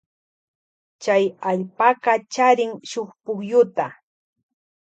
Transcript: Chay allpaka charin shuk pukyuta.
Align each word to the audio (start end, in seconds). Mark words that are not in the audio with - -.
Chay 1.03 1.23
allpaka 1.49 2.13
charin 2.33 2.71
shuk 2.89 3.09
pukyuta. 3.23 3.85